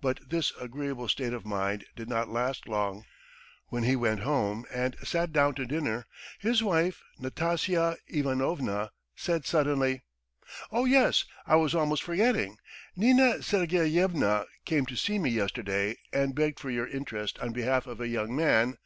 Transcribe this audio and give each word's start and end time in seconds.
But 0.00 0.20
this 0.30 0.52
agreeable 0.60 1.08
state 1.08 1.32
of 1.32 1.44
mind 1.44 1.86
did 1.96 2.08
not 2.08 2.28
last 2.28 2.68
long. 2.68 3.04
When 3.66 3.82
he 3.82 3.96
went 3.96 4.20
home 4.20 4.64
and 4.72 4.94
sat 5.02 5.32
down 5.32 5.56
to 5.56 5.66
dinner 5.66 6.06
his 6.38 6.62
wife, 6.62 7.02
Nastasya 7.18 7.96
Ivanovna, 8.06 8.92
said 9.16 9.44
suddenly: 9.44 10.02
"Oh 10.70 10.84
yes, 10.84 11.24
I 11.48 11.56
was 11.56 11.74
almost 11.74 12.04
forgetting! 12.04 12.58
Nina 12.94 13.42
Sergeyevna 13.42 14.44
came 14.64 14.86
to 14.86 14.94
see 14.94 15.18
me 15.18 15.30
yesterday 15.30 15.96
and 16.12 16.36
begged 16.36 16.60
for 16.60 16.70
your 16.70 16.86
interest 16.86 17.40
on 17.40 17.52
behalf 17.52 17.88
of 17.88 18.00
a 18.00 18.06
young 18.06 18.36
man. 18.36 18.78